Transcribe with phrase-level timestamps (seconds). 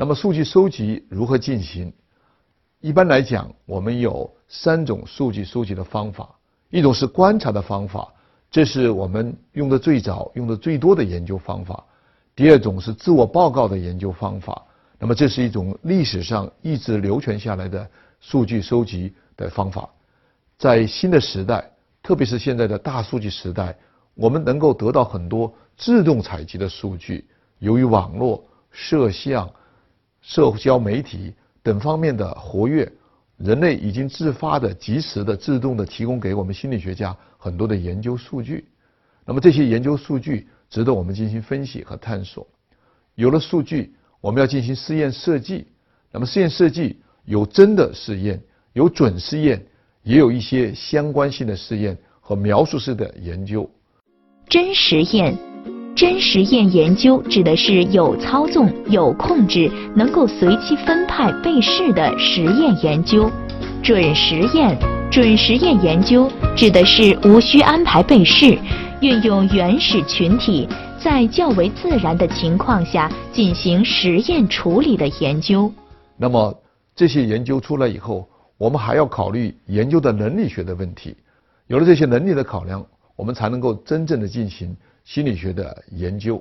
[0.00, 1.92] 那么数据收集如何进行？
[2.80, 6.26] 一般来讲，我们有三种数据收集的方法。
[6.70, 8.10] 一种是观察的方法，
[8.50, 11.84] 这是我们用的最早、用的最多的研究方法。
[12.34, 14.64] 第二种是自我报告的研究方法，
[14.98, 17.86] 那么这是一种历史上一直流传下来的
[18.20, 19.86] 数据收集的方法。
[20.56, 21.70] 在新的时代，
[22.02, 23.76] 特别是现在的大数据时代，
[24.14, 27.28] 我们能够得到很多自动采集的数据。
[27.58, 29.46] 由于网络、摄像、
[30.20, 31.32] 社交媒体
[31.62, 32.90] 等方面的活跃。
[33.36, 38.68] 人类已经自发的、及时的、自动的提供给我们心理学家很多的研究数据。
[39.24, 42.46] 那么这些研究数据值得我们进行分析和探索。
[43.14, 45.66] 有了数据，我们要进行试验设计。
[46.12, 48.38] 那么试验设计有真的试验，
[48.74, 49.64] 有准试验，
[50.02, 53.70] 也有一些相关性的试验和描述式的研究。
[54.48, 55.49] 真实验。
[56.00, 63.30] 真实验研究指的是有操纵、有控制、能够随机分派被试的实验研究。
[63.82, 64.74] 准实验、
[65.10, 68.58] 准实验研究指的是无需安排被试，
[69.02, 70.66] 运用原始群体，
[70.98, 75.70] 在较为自然的情况下进行实验处理的研究。
[76.16, 76.58] 那么
[76.96, 81.14] 这些研究出来以后，我们还要考虑研究的能力学的问题。
[81.66, 82.82] 有了这些能力的考量，
[83.16, 84.74] 我们才能够真正的进行。
[85.10, 86.40] 心理学的研究，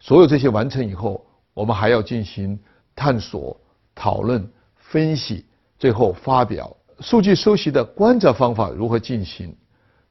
[0.00, 2.58] 所有这些完成以后，我们还要进行
[2.96, 3.56] 探索、
[3.94, 4.44] 讨论、
[4.74, 5.46] 分析，
[5.78, 6.76] 最后发表。
[6.98, 9.56] 数据收集的观察方法如何进行？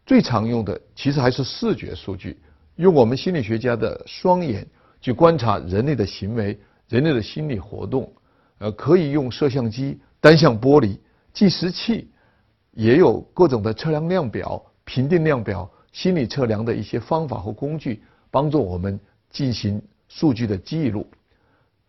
[0.06, 2.40] 最常用的其实还是视觉数据，
[2.78, 4.66] 用我们心理学家的双眼
[5.02, 8.10] 去观察人类的行为、人类的心理活动。
[8.60, 10.98] 呃，可以用摄像机、单向玻璃、
[11.34, 12.10] 计时器，
[12.72, 15.70] 也有各种的测量量表、评定量表。
[15.92, 21.06] 心理测量的一些方法和工具，帮助我们进行数据的记录。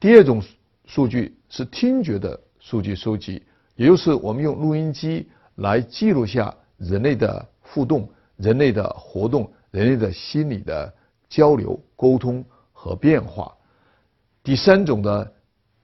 [0.01, 0.43] 第二种
[0.87, 3.43] 数据是听觉的数据收集，
[3.77, 10.93] 也就是我们用录音机来记录下人类的互动、人类的活动、人类的心理的
[11.29, 13.55] 交流、沟通和变化。
[14.43, 15.33] 第三种的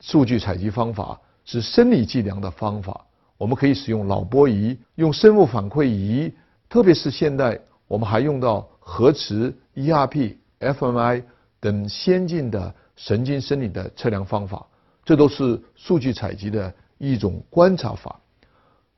[0.00, 3.06] 数据采集方法是生理计量的方法，
[3.36, 6.32] 我们可以使用脑波仪、用生物反馈仪，
[6.68, 7.58] 特别是现代。
[7.88, 11.22] 我们还用到核磁、ERP、fMRI
[11.58, 14.64] 等先进的神经生理的测量方法，
[15.04, 18.20] 这都是数据采集的一种观察法。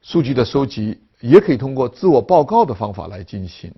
[0.03, 3.73] 数据的收集也可以通过自我报告的方法来进行。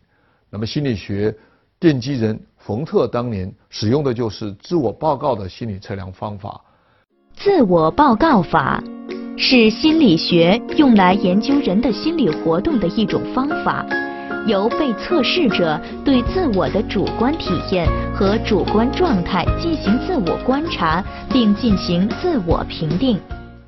[0.48, 1.36] 那么心理学
[1.80, 6.60] 奠基人冯特当年使用的就是自我报告的心理测量方法。
[7.34, 8.82] 自我报告法
[9.36, 13.84] 是心理学用来研究人的心理活动的一种方法。
[14.46, 23.20] 由被测试者对自我的主观体验和主观状态进行自我观察，并进行自我评定。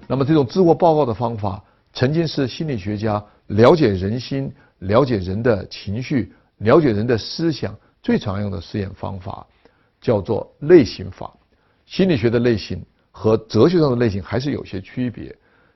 [0.09, 1.63] 那么，这种自我报告的方法，
[1.93, 9.47] 曾经是心理学家了解人心、了解人的情绪、了解人的思想最常用的试验方法，
[10.01, 11.33] 叫做类型法。
[11.87, 15.33] 心理学的类型和哲学上的类型还是有些区别。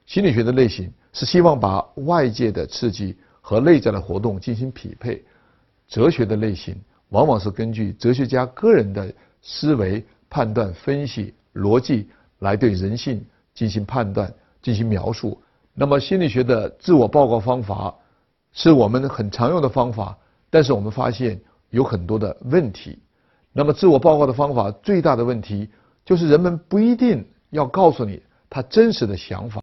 [0.07, 3.17] 心理学的类型是希望把外界的刺激。
[3.49, 5.25] 和内在的活动进行匹配，
[5.89, 6.79] 哲学的类型
[7.09, 9.11] 往往是根据哲学家个人的
[9.41, 12.11] 思维、判断、分析、逻辑
[12.41, 15.41] 来对人性进行判断、进行描述。
[15.73, 17.95] 那么心理学的自我报告方法
[18.53, 20.15] 是我们很常用的方法，
[20.51, 22.99] 但是我们发现有很多的问题。
[23.55, 25.71] 那么自我报告的方法最大的问题
[26.05, 29.57] 就是人们不一定要告诉你他真实的想法。